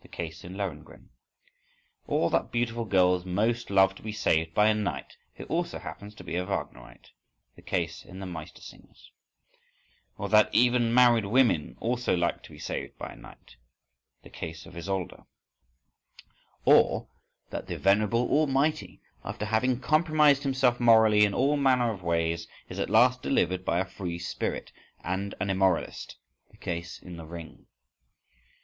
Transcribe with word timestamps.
(the 0.00 0.08
case 0.08 0.42
in 0.42 0.54
"Lohengrin"). 0.56 1.10
Or 2.08 2.30
that 2.30 2.50
beautiful 2.50 2.84
girls 2.84 3.24
most 3.24 3.70
love 3.70 3.94
to 3.94 4.02
be 4.02 4.10
saved 4.10 4.54
by 4.54 4.66
a 4.66 4.74
knight 4.74 5.16
who 5.36 5.44
also 5.44 5.78
happens 5.78 6.16
to 6.16 6.24
be 6.24 6.34
a 6.34 6.44
Wagnerite? 6.44 7.10
(the 7.54 7.62
case 7.62 8.04
in 8.04 8.18
the 8.18 8.26
"Mastersingers"). 8.26 9.12
Or 10.18 10.28
that 10.30 10.52
even 10.52 10.92
married 10.92 11.26
women 11.26 11.76
also 11.78 12.16
like 12.16 12.42
to 12.42 12.50
be 12.50 12.58
saved 12.58 12.98
by 12.98 13.12
a 13.12 13.16
knight? 13.16 13.54
(the 14.24 14.30
case 14.30 14.66
of 14.66 14.76
Isolde). 14.76 15.22
Or 16.64 17.06
that 17.50 17.68
the 17.68 17.78
venerable 17.78 18.28
Almighty, 18.32 19.00
after 19.24 19.44
having 19.44 19.78
compromised 19.78 20.42
himself 20.42 20.80
morally 20.80 21.24
in 21.24 21.34
all 21.34 21.56
manner 21.56 21.92
of 21.92 22.02
ways, 22.02 22.48
is 22.68 22.80
at 22.80 22.90
last 22.90 23.22
delivered 23.22 23.64
by 23.64 23.78
a 23.78 23.84
free 23.84 24.18
spirit 24.18 24.72
and 25.04 25.36
an 25.38 25.50
immoralist? 25.50 26.16
(the 26.50 26.56
case 26.56 27.00
in 27.00 27.16
the 27.16 27.26
"Ring"). 27.26 27.66